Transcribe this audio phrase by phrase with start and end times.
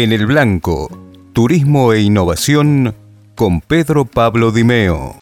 [0.00, 0.88] En el Blanco,
[1.32, 2.94] Turismo e Innovación
[3.34, 5.18] con Pedro Pablo Dimeo.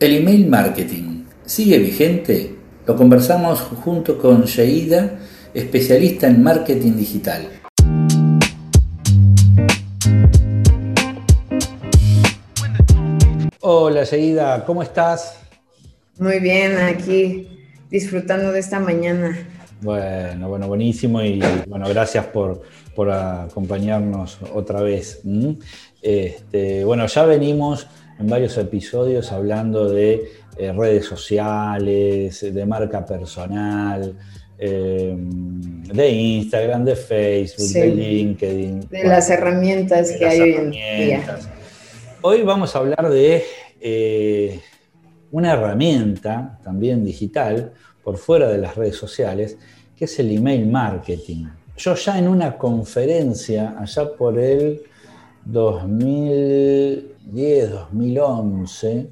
[0.00, 2.56] El email marketing sigue vigente.
[2.88, 5.20] Lo conversamos junto con Sheida,
[5.54, 7.59] especialista en marketing digital.
[13.62, 15.38] Hola Sheida, ¿cómo estás?
[16.18, 17.46] Muy bien, aquí
[17.90, 19.36] disfrutando de esta mañana.
[19.82, 22.62] Bueno, bueno, buenísimo y bueno, gracias por,
[23.12, 25.20] acompañarnos otra vez.
[26.00, 27.86] Este, bueno, ya venimos
[28.18, 30.24] en varios episodios hablando de
[30.56, 34.16] eh, redes sociales, de marca personal,
[34.58, 38.88] eh, de Instagram, de Facebook, de LinkedIn.
[38.88, 41.38] De las herramientas que hay hoy en día.
[42.22, 43.44] Hoy vamos a hablar de
[43.80, 44.60] eh,
[45.30, 47.72] una herramienta también digital
[48.04, 49.56] por fuera de las redes sociales,
[49.96, 51.46] que es el email marketing.
[51.78, 54.82] Yo ya en una conferencia allá por el
[55.46, 59.08] 2010, 2011.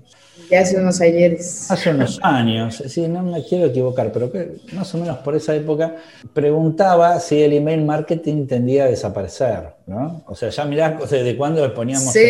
[0.56, 1.70] Hace unos ayeres.
[1.70, 4.30] Hace unos años, sí, no me quiero equivocar, pero
[4.72, 5.96] más o menos por esa época
[6.32, 10.22] preguntaba si el email marketing tendía a desaparecer, ¿no?
[10.26, 12.12] O sea, ya mirá desde cuándo poníamos...
[12.12, 12.20] Sí,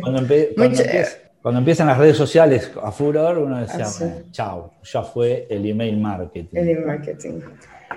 [0.00, 0.22] cuando,
[1.42, 5.98] cuando, empiezan las redes sociales a furor, uno decía, ah, chao, ya fue el email
[5.98, 6.48] marketing.
[6.52, 7.40] El email marketing.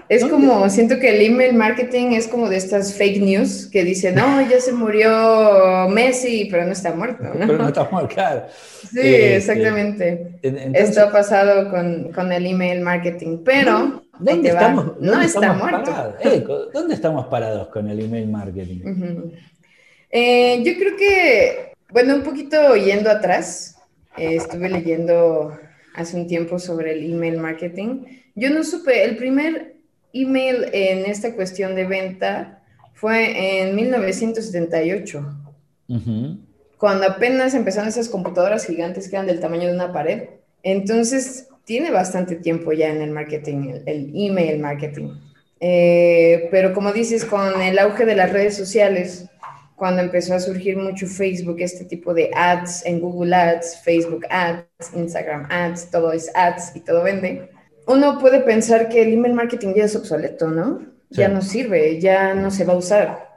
[0.09, 4.15] Es como, siento que el email marketing es como de estas fake news que dicen,
[4.15, 7.33] no, ya se murió Messi, pero no está muerto, ¿no?
[7.33, 8.45] Pero no está muerto, claro.
[8.89, 10.39] Sí, este, exactamente.
[10.41, 14.03] Esto ha pasado con, el email marketing, pero...
[14.19, 15.91] ¿Dónde estamos, no está muerto.
[16.23, 18.81] Eh, ¿Dónde estamos parados con el email marketing?
[20.09, 23.77] Eh, yo creo que, bueno, un poquito yendo atrás,
[24.17, 25.55] eh, estuve leyendo
[25.93, 28.05] hace un tiempo sobre el email marketing.
[28.33, 29.76] Yo no supe, el primer
[30.21, 32.63] email en esta cuestión de venta
[32.93, 35.25] fue en 1978,
[36.77, 40.29] cuando apenas empezaron esas computadoras gigantes que eran del tamaño de una pared.
[40.63, 45.11] Entonces, tiene bastante tiempo ya en el marketing, el, email marketing.
[45.59, 49.29] Eh, pero como dices, con el auge de las redes sociales,
[49.75, 54.95] cuando empezó a surgir mucho Facebook, este tipo de ads en Google Ads, Facebook Ads,
[54.95, 57.49] Instagram Ads, todo es ads y todo vende
[57.87, 60.81] uno puede pensar que el email marketing ya es obsoleto, ¿no?
[61.09, 63.27] Ya no sirve, ya no se va a usar.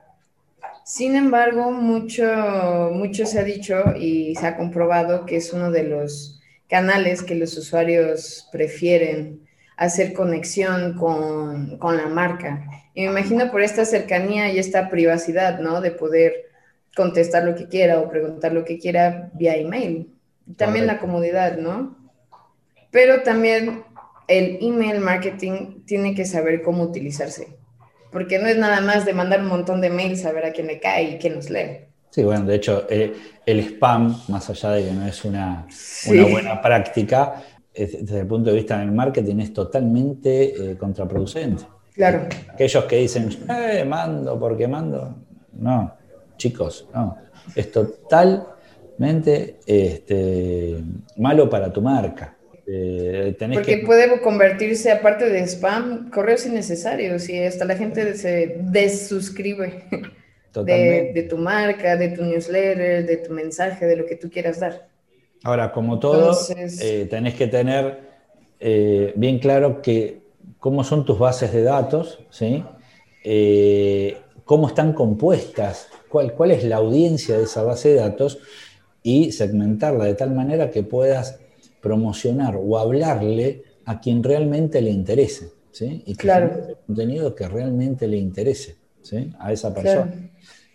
[0.85, 2.25] Sin embargo, mucho,
[2.93, 7.37] mucho se ha dicho y se ha comprobado que es uno de los canales que
[7.37, 9.47] los usuarios prefieren
[9.77, 12.67] hacer conexión con, con la marca.
[12.93, 15.81] Y me imagino por esta cercanía y esta privacidad, ¿no?
[15.81, 16.51] De poder
[16.97, 20.13] contestar lo que quiera o preguntar lo que quiera vía email.
[20.57, 21.97] También la comodidad, ¿no?
[22.91, 23.85] Pero también
[24.31, 27.49] el email marketing tiene que saber cómo utilizarse,
[28.13, 30.79] porque no es nada más de mandar un montón de mails, saber a quién le
[30.79, 31.89] cae y quién los lee.
[32.11, 33.13] Sí, bueno, de hecho, eh,
[33.45, 35.67] el spam, más allá de que no es una,
[36.07, 37.43] buena práctica,
[37.75, 41.65] desde el punto de vista del marketing es totalmente eh, contraproducente.
[41.95, 42.29] Claro.
[42.53, 45.15] Aquellos que dicen, eh, mando porque mando,
[45.53, 45.93] no,
[46.37, 47.17] chicos, no.
[47.55, 50.83] Es totalmente este,
[51.17, 52.37] malo para tu marca.
[52.67, 59.85] Eh, Porque puede convertirse, aparte de spam, correos innecesarios y hasta la gente se desuscribe
[60.55, 64.61] de, de, tu marca, de tu newsletter, de tu mensaje, de lo que tú quieras
[64.61, 64.89] dar.
[65.43, 66.37] Ahora, como todo,
[66.81, 68.01] eh, tenés que tener
[68.61, 70.21] eh, bien claro que
[70.59, 72.63] cómo son tus bases de datos, ¿sí?
[74.45, 78.39] cómo están compuestas, cuál, cuál es la audiencia de esa base de datos
[79.03, 81.39] y segmentarla de tal manera que puedas
[81.81, 86.03] promocionar o hablarle a quien realmente le interese, ¿sí?
[86.07, 86.79] Y que claro.
[86.87, 89.33] contenido que realmente le interese, ¿sí?
[89.39, 90.13] A esa persona.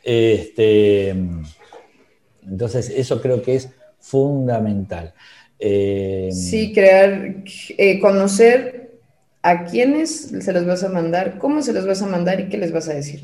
[0.03, 1.09] Este,
[2.47, 3.69] entonces, eso creo que es
[3.99, 5.13] fundamental.
[5.59, 7.37] Eh, sí, crear,
[7.77, 8.99] eh, conocer
[9.41, 12.57] a quiénes se los vas a mandar, cómo se los vas a mandar y qué
[12.57, 13.23] les vas a decir.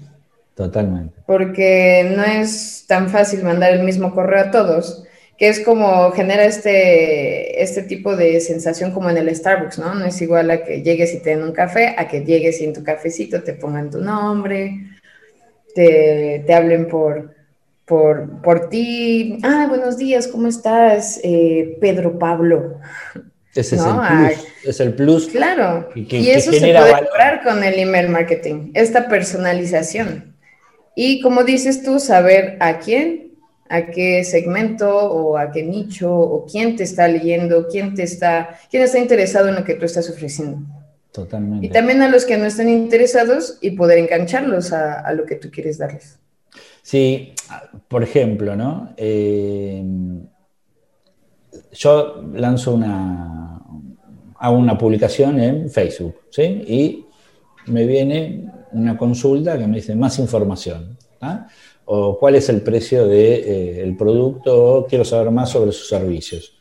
[0.56, 1.16] Totalmente.
[1.26, 5.04] Porque no es tan fácil mandar el mismo correo a todos
[5.42, 9.96] que es como genera este, este tipo de sensación como en el Starbucks, ¿no?
[9.96, 12.66] No es igual a que llegues y te den un café, a que llegues y
[12.66, 14.92] en tu cafecito te pongan tu nombre,
[15.74, 17.34] te, hablen por,
[17.86, 19.40] por, ti.
[19.42, 21.20] Ah, buenos días, ¿cómo estás?
[21.24, 22.78] Eh, Pedro Pablo.
[23.56, 24.48] Ese es el plus.
[24.64, 25.28] es el plus.
[25.30, 25.90] Claro.
[25.96, 30.36] y eso se puede lograr con el email marketing, esta personalización.
[30.96, 33.31] Y como dices tú, saber a quién,
[33.72, 38.60] a qué segmento o a qué nicho o quién te está leyendo, quién te está,
[38.70, 40.60] quién está interesado en lo que tú estás ofreciendo.
[41.14, 41.68] Totalmente.
[41.68, 45.50] Y también a los que no están interesados y poder engancharlos a, lo que tú
[45.50, 46.20] quieres darles.
[46.82, 47.34] Sí,
[47.88, 48.94] por ejemplo, ¿no?
[48.98, 49.82] Eh,
[51.72, 53.62] yo lanzo una,
[54.38, 56.44] hago una publicación en Facebook, ¿sí?
[56.44, 57.06] Y
[57.68, 61.48] me viene una consulta que me dice más información, ¿ah?
[61.86, 66.58] O cuál es el precio del de, producto, o quiero saber más sobre sus servicios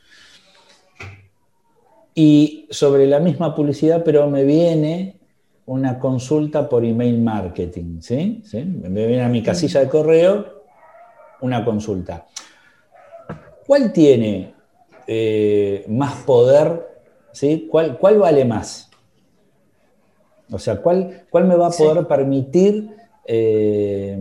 [2.14, 5.20] y sobre la misma publicidad, pero me viene
[5.66, 8.42] una consulta por email marketing, ¿sí?
[8.52, 10.62] Me viene a mi casilla de correo
[11.40, 12.26] una consulta.
[13.66, 14.52] ¿Cuál tiene
[15.06, 16.90] eh, más poder?
[17.32, 17.68] ¿sí?
[17.70, 18.90] ¿Cuál, ¿Cuál, vale más?
[20.50, 22.90] O sea, ¿cuál, cuál me va a poder permitir
[23.26, 24.18] eh,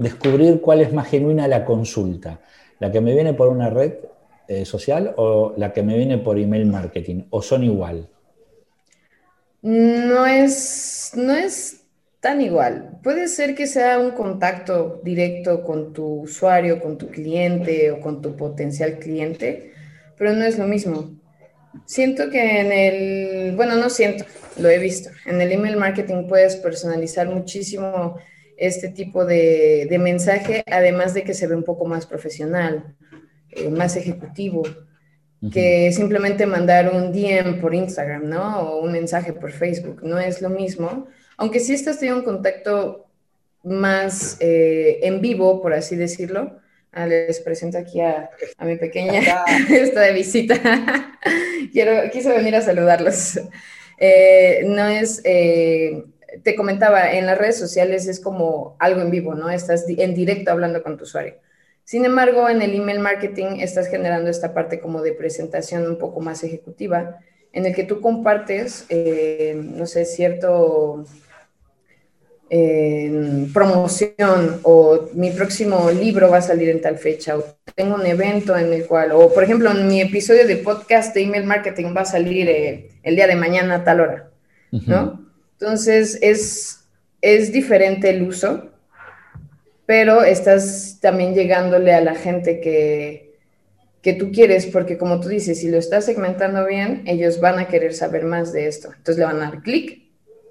[0.00, 2.40] descubrir cuál es más genuina la consulta?
[2.78, 3.92] ¿La que me viene por una red
[4.48, 7.24] eh, social o la que me viene por email marketing?
[7.30, 8.08] ¿O son igual?
[9.62, 11.82] No es, no es
[12.20, 12.98] tan igual.
[13.02, 18.22] Puede ser que sea un contacto directo con tu usuario, con tu cliente o con
[18.22, 19.72] tu potencial cliente,
[20.16, 21.10] pero no es lo mismo.
[21.84, 24.24] Siento que en el, bueno, no siento,
[24.58, 25.10] lo he visto.
[25.26, 28.16] En el email marketing puedes personalizar muchísimo
[28.60, 32.94] este tipo de, de mensaje, además de que se ve un poco más profesional.
[33.52, 34.62] Eh, más ejecutivo
[35.52, 38.60] que simplemente mandar un DM por Instagram, ¿no?
[38.60, 40.02] O un mensaje por Facebook.
[40.02, 41.08] No es lo mismo.
[41.38, 43.06] Aunque sí estás teniendo un contacto
[43.64, 46.60] más eh, en vivo, por así decirlo.
[46.92, 48.30] Ah, les presento aquí a,
[48.60, 49.20] mi pequeña,
[49.70, 50.60] está de visita.
[51.72, 53.40] Quiero, quise venir a saludarlos.
[53.98, 55.22] Eh, no es,
[56.42, 59.50] te comentaba, en las redes sociales es como algo en vivo, ¿no?
[59.50, 61.34] Estás en directo hablando con tu usuario.
[61.84, 66.20] Sin embargo, en el email marketing estás generando esta parte como de presentación un poco
[66.20, 67.18] más ejecutiva,
[67.52, 71.04] en el que tú compartes, eh, no sé, cierto
[72.48, 77.44] eh, promoción o mi próximo libro va a salir en tal fecha o
[77.74, 81.22] tengo un evento en el cual, o por ejemplo, en mi episodio de podcast de
[81.22, 84.30] email marketing va a salir eh, el día de mañana a tal hora,
[84.70, 85.29] ¿no?
[85.60, 86.80] Entonces es,
[87.20, 88.70] es diferente el uso
[89.90, 93.34] pero estás también llegándole a la gente que,
[94.00, 97.66] que tú quieres, porque como tú dices, si lo estás segmentando bien, ellos van a
[97.66, 98.90] querer saber más de esto.
[98.96, 100.04] Entonces le van a dar clic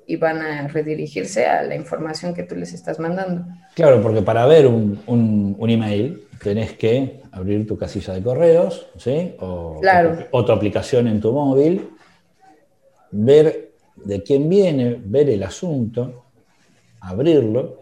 [0.06, 3.45] y van a redirigirse a la información que tú les estás mandando.
[3.75, 9.35] Claro, porque para ver un, un, email tenés que abrir tu casilla de correos, ¿sí?
[9.39, 9.79] O,
[10.31, 11.91] o, tu aplicación en tu móvil,
[13.11, 13.69] ver
[14.05, 16.25] de quién viene, ver el asunto,
[17.01, 17.79] abrirlo,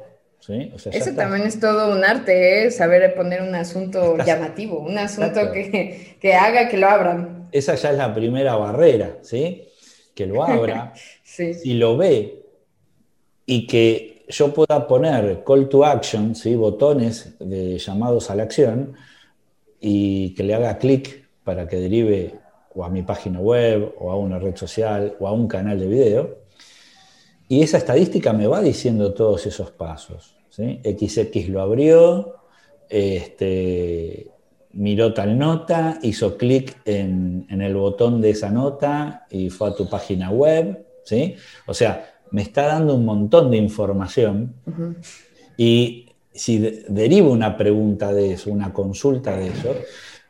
[0.49, 2.71] eso también es todo un arte, ¿eh?
[2.71, 7.49] saber poner un asunto llamativo, un asunto que, haga que lo abran.
[7.51, 9.67] Esa ya es la primera barrera, ¿sí?
[10.15, 10.93] Que lo abra,
[11.63, 12.43] y lo ve
[13.45, 16.55] y que yo pueda poner call to action, ¿sí?
[16.55, 18.93] botones de llamados a la acción
[19.79, 22.35] y que le haga clic para que derive
[22.77, 25.87] o a mi página web o a una red social o a un canal de
[25.87, 26.37] video.
[27.49, 30.35] Y esa estadística me va diciendo todos esos pasos.
[30.51, 32.35] XX lo abrió,
[32.89, 34.27] este,
[34.73, 39.89] miró tal nota, hizo clic en, el botón de esa nota y fue a tu
[39.89, 40.85] página web.
[41.03, 41.35] ¿sí?
[41.65, 44.53] O sea, me está dando un montón de información
[45.57, 49.75] y si deriva una pregunta de eso, una consulta de eso,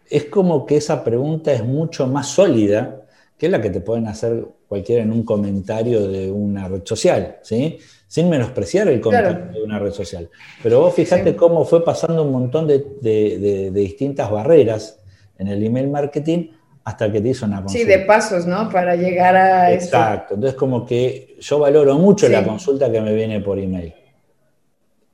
[0.10, 3.02] es como que esa pregunta es mucho más sólida
[3.38, 7.78] que la que te pueden hacer cualquiera en un comentario de una red social, ¿sí?
[8.08, 10.30] sin menospreciar el contenido de una red social.
[10.64, 15.00] Pero vos fijate cómo fue pasando un montón de, distintas barreras
[15.38, 16.50] en el email marketing
[16.84, 17.86] hasta que te hizo una consulta.
[17.86, 18.70] Sí, de pasos, ¿no?
[18.70, 20.36] Para llegar a Exacto.
[20.36, 23.94] Entonces, como que yo valoro mucho la consulta que me viene por email.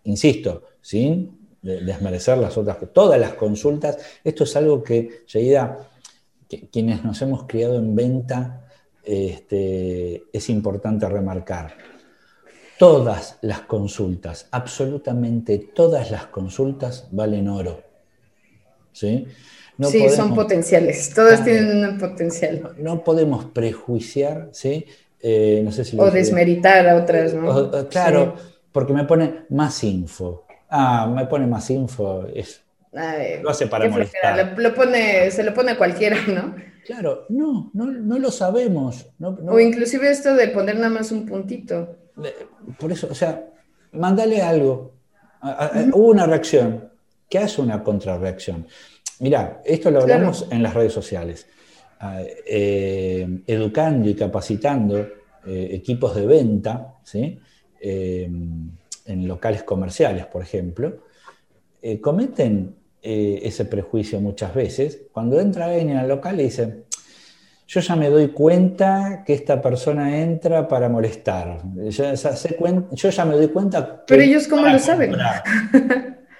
[0.04, 3.98] Insisto, sin desmerecer las otras, todas las consultas.
[4.24, 5.90] Esto es algo que, Yaida,
[6.48, 8.68] que quienes nos hemos criado en venta,
[9.04, 11.76] este, es importante remarcar
[12.78, 17.82] todas las consultas, absolutamente todas las consultas valen oro.
[18.92, 19.26] ¿Sí?
[19.90, 22.76] sí, son potenciales, todas tienen un potencial.
[22.78, 24.86] No, podemos prejuiciar, ¿sí?
[25.20, 27.72] Eh, no sé si o desmeritar a otras, ¿no?
[27.88, 28.36] claro,
[28.72, 30.43] porque me pone más info.
[30.76, 32.64] Ah, me pone más info, es,
[33.42, 34.58] lo hace para molestar.
[34.58, 36.56] Lo, pone, se lo pone cualquiera, ¿no?
[36.84, 39.06] Claro, no, no, no lo sabemos.
[39.22, 41.96] O inclusive esto de poner nada más un puntito.
[42.80, 43.46] Por eso, o sea,
[43.92, 44.94] mándale algo.
[45.94, 46.90] Hubo una reacción.
[47.30, 48.66] ¿Qué hace una contrarreacción?
[49.20, 51.48] Mira, esto lo hablamos en las redes sociales.
[52.00, 55.08] Ah, eh, educando y capacitando
[55.46, 57.40] eh, equipos de venta, ¿sí?
[57.80, 58.28] Eh,
[59.06, 61.00] en locales comerciales, por ejemplo,
[62.02, 65.02] cometen ese prejuicio muchas veces.
[65.12, 66.84] Cuando entra alguien al local y dice,
[67.68, 71.62] yo ya me doy cuenta que esta persona entra para molestar.
[71.90, 74.06] Yo, ya me doy cuenta.
[74.06, 75.16] Pero ellos cómo lo saben.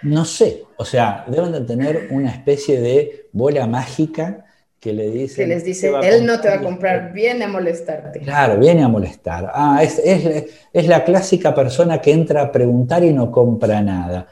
[0.04, 4.46] No sé, o sea, deben de tener una especie de bola mágica
[4.84, 5.44] que le dice...
[5.44, 8.20] Que les dice, él no te va a comprar, viene a molestarte.
[8.20, 9.50] Claro, viene a molestar.
[9.54, 10.02] Ah, es,
[10.74, 14.28] es la clásica persona que entra a preguntar y no compra nada.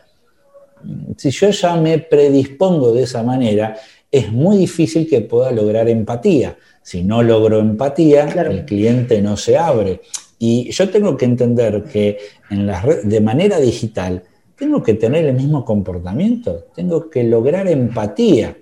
[1.15, 3.77] Si yo ya me predispongo de esa manera,
[4.11, 6.57] es muy difícil que pueda lograr empatía.
[6.81, 10.01] Si no logro empatía, el cliente no se abre.
[10.37, 12.17] Y yo tengo que entender que
[12.49, 14.23] en la de manera digital
[14.57, 18.57] tengo que tener el mismo comportamiento, tengo que lograr empatía.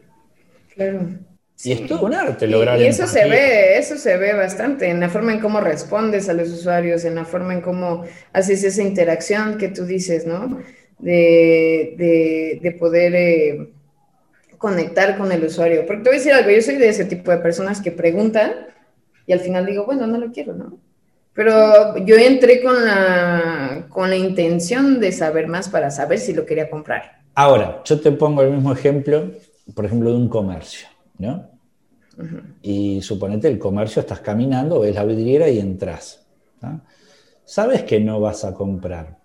[0.76, 1.29] Claro.
[1.62, 4.90] Y es todo un arte lograr y, y eso se ve, eso se ve bastante
[4.90, 8.64] en la forma en cómo respondes a los usuarios, en la forma en cómo haces
[8.64, 10.62] esa interacción que tú dices, ¿no?
[11.00, 13.74] De, de, poder eh,
[14.58, 15.86] conectar con el usuario.
[15.86, 18.52] Porque te voy a decir algo, yo soy de ese tipo de personas que preguntan
[19.26, 20.78] y al final digo, bueno, no lo quiero, ¿no?
[21.34, 26.46] Pero yo entré con la, con la intención de saber más para saber si lo
[26.46, 27.20] quería comprar.
[27.36, 29.32] Ahora, yo te pongo el mismo ejemplo,
[29.76, 30.88] por ejemplo, de un comercio,
[31.18, 31.49] ¿no?
[32.62, 36.26] Y suponete el comercio, estás caminando, ves la vidriera y entras.
[37.46, 39.18] Sabes que no vas a comprar,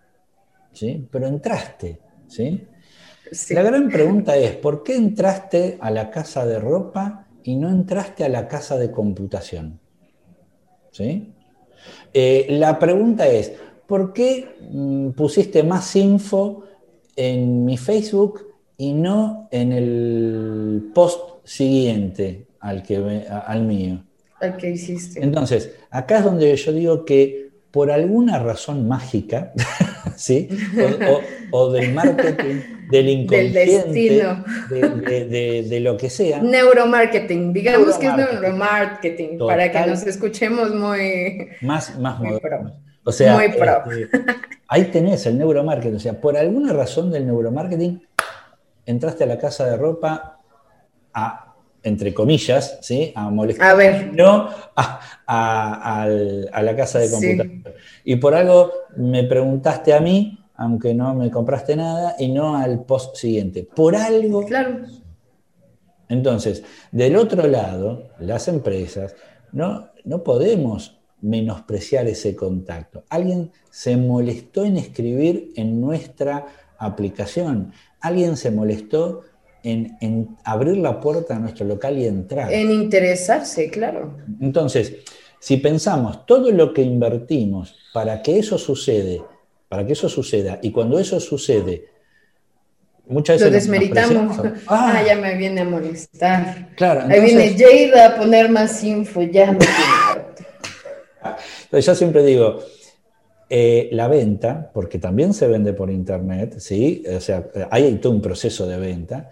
[0.73, 1.07] ¿sí?
[1.11, 2.67] Pero entraste, ¿sí?
[3.51, 8.25] La gran pregunta es, ¿por qué entraste a la casa de ropa y no entraste
[8.25, 9.81] a la casa de computación?
[10.91, 11.33] ¿Sí?
[12.13, 13.53] Eh, la pregunta es,
[13.87, 16.65] ¿por qué mm, pusiste más info
[17.17, 18.47] en mi Facebook
[18.77, 24.02] y no en el post siguiente al, que, al mío?
[24.40, 25.23] Al que hiciste.
[25.23, 29.52] Entonces, acá es donde yo digo que por alguna razón mágica,
[30.16, 30.49] ¿sí?
[31.50, 34.25] o del marketing del inconsciente,
[34.71, 36.40] De, lo que sea.
[36.40, 41.49] Neuromarketing, digamos que es neuromarketing, para que nos escuchemos muy...
[41.61, 42.80] Más, más moderno.
[43.04, 44.09] O sea, este,
[44.68, 45.97] ahí tenés el neuromarketing.
[45.97, 48.02] O sea, por alguna razón del neuromarketing,
[48.87, 50.40] entraste a la casa de ropa
[51.12, 51.53] a,
[51.85, 53.12] entre comillas, ¿sí?
[53.14, 53.71] A molestar.
[53.71, 54.12] A ver.
[54.12, 57.64] No, a, la casa de computación.
[58.05, 62.85] Y por algo me preguntaste a mí aunque no me compraste nada, y no al
[62.85, 63.64] post siguiente.
[63.64, 64.45] Por algo.
[64.47, 64.83] Claro.
[66.09, 66.62] Entonces,
[66.93, 69.14] del otro lado, las empresas,
[69.53, 73.05] no, no podemos menospreciar ese contacto.
[73.09, 76.47] Alguien se molestó en escribir en nuestra
[76.79, 77.73] aplicación.
[78.00, 79.23] Alguien se molestó
[79.64, 82.52] en, en, abrir la puerta a nuestro local y entrar.
[82.52, 84.18] En interesarse, claro.
[84.40, 84.99] Entonces,
[85.40, 89.21] si pensamos todo lo que invertimos para que eso sucede
[89.75, 90.61] para que eso suceda.
[90.62, 91.87] Y cuando eso sucede,
[93.09, 93.49] muchas veces...
[93.49, 94.37] Lo desmeritamos.
[94.68, 96.68] Ah, ya me viene a molestar.
[96.76, 97.02] Claro.
[97.09, 99.59] Ahí viene Jada a poner más info, ya me
[101.64, 102.61] Entonces yo siempre digo,
[103.50, 107.02] eh, la venta, porque también se vende por internet, ¿sí?
[107.12, 109.30] O sea, hay todo un proceso de venta,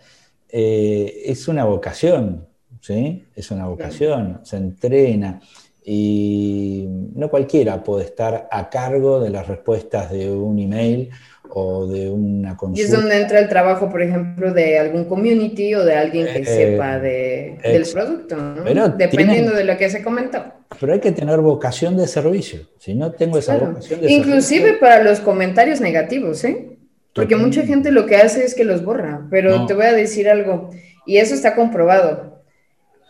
[0.52, 2.46] eh, es una vocación,
[2.80, 3.24] ¿sí?
[3.34, 5.40] Es una vocación, se entrena
[5.84, 11.10] y no cualquiera puede estar a cargo de las respuestas de un email
[11.54, 12.80] o de una consulta.
[12.80, 16.40] Y es donde entra el trabajo, por ejemplo, de algún community o de alguien que
[16.40, 18.88] eh, sepa de, del producto, ¿no?
[18.90, 20.44] dependiendo de lo que se comentó.
[20.78, 22.60] Pero hay que tener vocación de servicio.
[22.78, 26.71] Si no tengo esa vocación de Inclusive para los comentarios negativos, ¿eh?
[27.14, 30.28] Porque mucha gente lo que hace es que los borra, pero te voy a decir
[30.28, 30.70] algo,
[31.06, 32.32] y eso está comprobado.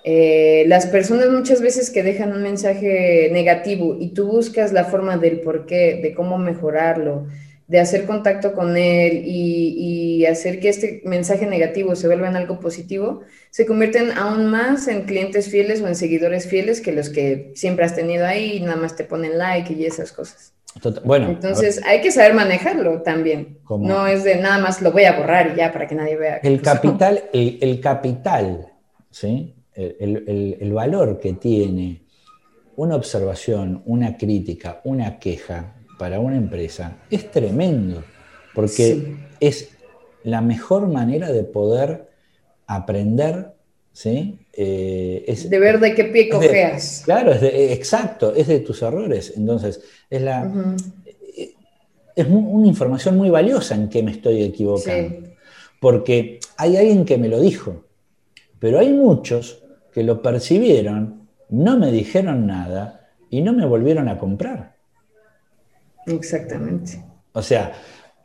[0.05, 5.17] Eh, las personas muchas veces que dejan un mensaje negativo y tú buscas la forma
[5.17, 7.29] del por qué, de cómo mejorarlo,
[7.69, 12.61] de hacer contacto con él y, hacer que este mensaje negativo se vuelva en algo
[12.61, 17.51] positivo, se convierten aún más en clientes fieles o en seguidores fieles que los que
[17.55, 20.53] siempre has tenido ahí y nada más te ponen like y esas cosas.
[21.05, 23.59] Bueno, entonces hay que saber manejarlo también.
[23.69, 26.37] No es de nada más lo voy a borrar y ya para que nadie vea.
[26.43, 28.73] El capital, el, el capital,
[29.11, 29.55] ¿sí?
[29.75, 32.03] el, valor que tiene
[32.77, 38.03] una observación, una crítica, una queja para una empresa es tremendo,
[38.55, 39.77] porque es
[40.25, 42.09] la mejor manera de poder
[42.67, 43.52] aprender,
[43.93, 44.39] ¿sí?
[44.53, 47.03] Eh, es, de ver de qué pie cojeas.
[47.05, 49.33] claro, es exacto, es de tus errores.
[49.37, 50.51] Entonces, es la...
[51.37, 51.55] Eh,
[52.15, 55.29] es una información muy valiosa en que me estoy equivocando.
[55.81, 57.85] Porque hay alguien que me lo dijo,
[58.59, 64.19] pero hay muchos que lo percibieron, no me dijeron nada y no me volvieron a
[64.19, 64.77] comprar.
[66.07, 67.03] Exactamente.
[67.33, 67.73] O sea,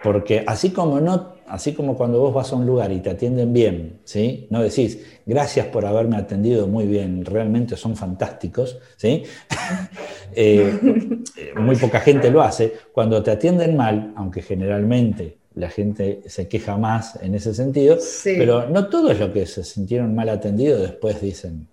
[0.04, 3.54] porque así como no, así como cuando vos vas a un lugar y te atienden
[3.54, 4.48] bien, ¿sí?
[4.50, 9.24] No decís, gracias por haberme atendido muy bien, realmente son fantásticos, ¿sí?
[10.40, 10.78] Eh,
[11.56, 12.74] muy poca gente lo hace.
[12.92, 18.70] Cuando te atienden mal, aunque generalmente la gente se queja más en ese sentido, pero
[18.70, 21.68] no todos los que se sintieron mal atendidos después dicen,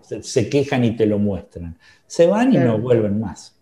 [0.00, 1.78] se, quejan y te lo muestran.
[2.06, 3.54] Se van y no vuelven más.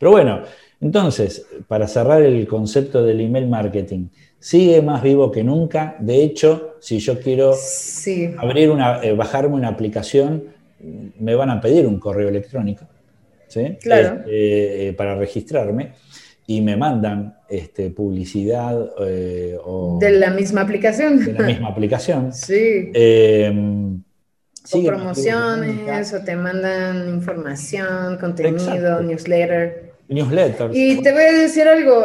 [0.00, 0.42] Pero bueno,
[0.80, 4.08] entonces, para cerrar el concepto del email marketing,
[4.42, 5.96] sigue más vivo que nunca.
[6.00, 7.54] De hecho, si yo quiero
[8.38, 10.44] abrir una, eh, bajarme una aplicación,
[11.18, 12.86] me van a pedir un correo electrónico
[13.80, 14.18] claro.
[14.20, 15.92] Este, eh, para registrarme
[16.46, 19.56] y me mandan este, publicidad eh,
[20.00, 21.24] de la misma aplicación.
[21.24, 22.32] De la misma aplicación.
[22.32, 22.90] sí.
[22.92, 24.02] Em,
[24.72, 29.92] o promociones, o te mandan información, contenido, newsletter.
[30.08, 30.74] Newsletters.
[30.74, 32.04] Y te voy a decir algo,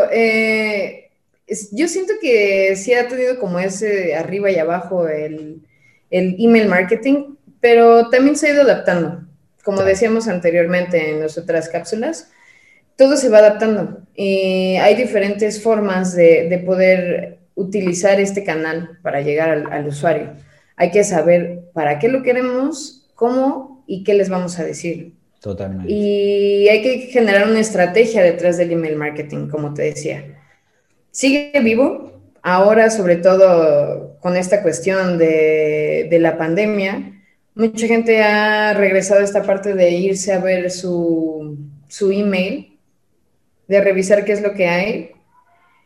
[1.71, 5.63] yo siento que sí ha tenido como ese arriba y abajo el,
[6.09, 9.23] email marketing, pero también se ha ido adaptando.
[9.63, 12.31] Como decíamos anteriormente en las otras cápsulas,
[12.95, 19.49] todo se va adaptando y hay diferentes formas de, poder utilizar este canal para llegar
[19.49, 20.33] al, al, usuario.
[20.75, 25.13] Hay que saber para qué lo queremos, cómo y qué les vamos a decir.
[25.41, 25.91] Totalmente.
[25.91, 30.37] Y hay que generar una estrategia detrás del email marketing, como te decía.
[31.17, 32.12] Sigue vivo,
[32.43, 37.12] ahora sobre todo con esta cuestión de, la pandemia,
[37.55, 41.57] mucha gente ha regresado a esta parte de irse a ver su,
[41.88, 42.77] su email,
[43.67, 45.12] de revisar qué es lo que hay,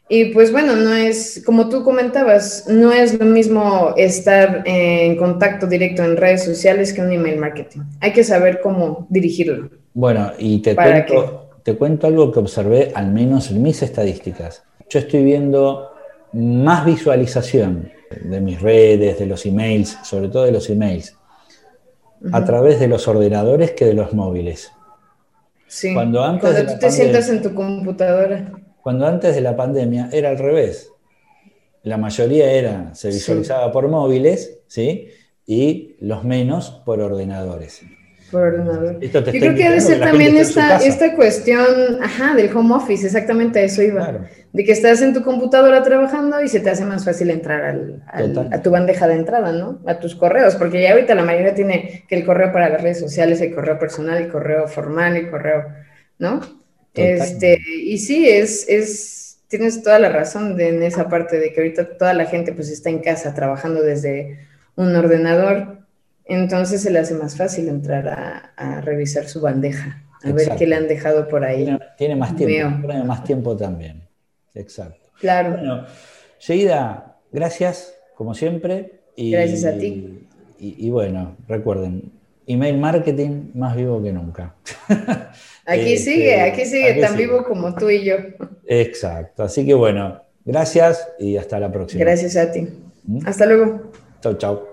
[0.10, 5.66] y pues bueno, no es, como tú comentabas, no es lo mismo estar en contacto
[5.66, 7.84] directo en redes sociales que un email marketing.
[8.02, 9.70] Hay que saber cómo dirigirlo.
[9.94, 14.64] Bueno, y te, cuento, te cuento algo que observé, al menos en mis estadísticas.
[14.92, 15.92] Yo estoy viendo
[16.34, 17.92] más visualización
[18.24, 21.18] de mis redes, de los emails, sobre todo de los emails,
[22.32, 24.72] a través de los ordenadores que de los móviles.
[25.66, 28.52] Sí, cuando, antes tú te sientas en tu computadora
[28.82, 30.92] cuando antes de la pandemia era al revés.
[31.84, 35.08] La mayoría era, se visualizaba por móviles, ¿sí?
[35.46, 37.82] Y los menos por ordenadores.
[38.32, 39.00] Por ordenador.
[39.02, 41.66] Yo creo que debe ser también esta, esta cuestión,
[42.02, 44.26] ajá, del home office, exactamente a eso iba.
[44.54, 48.04] De que estás en tu computadora trabajando y se te hace más fácil entrar al,
[48.52, 49.82] a tu bandeja de entrada, ¿no?
[49.86, 53.00] A tus correos, porque ya ahorita la mayoría tiene que el correo para las redes
[53.00, 55.66] sociales, el correo personal, el correo formal, el correo,
[56.18, 56.40] ¿no?
[56.94, 61.98] Este, y sí, es, es, tienes toda la razón en esa parte de que ahorita
[61.98, 64.40] toda la gente pues está en casa trabajando desde
[64.76, 65.80] un ordenador,
[66.34, 68.08] entonces se le hace más fácil entrar
[68.58, 71.78] a, revisar su bandeja, a ver qué le han dejado por ahí.
[71.98, 74.08] Tiene, más tiempo, tiene más tiempo también.
[74.54, 75.10] Exacto.
[75.20, 75.52] Claro.
[75.52, 75.86] Bueno,
[76.38, 79.02] Seguida, gracias, como siempre.
[79.16, 80.28] Y, gracias a ti.
[80.58, 82.12] y bueno, recuerden,
[82.48, 84.56] email marketing más vivo que nunca.
[85.66, 88.16] Aquí este, sigue, aquí sigue tan vivo como tú y yo.
[88.68, 89.44] Exacto.
[89.44, 92.04] Así que bueno, gracias y hasta la próxima.
[92.04, 92.68] Gracias a ti.
[93.04, 93.20] ¿Mm?
[93.26, 93.92] Hasta luego.
[94.22, 94.71] Chau, chau.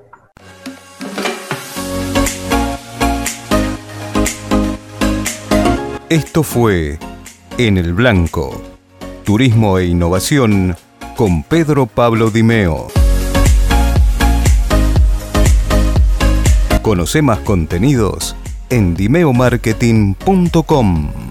[6.10, 6.98] Esto fue
[7.58, 8.62] En el Blanco,
[9.24, 10.74] Turismo e Innovación
[11.18, 12.88] con Pedro Pablo Dimeo.
[16.80, 18.34] Conoce más contenidos
[18.70, 21.27] en dimeomarketing.com.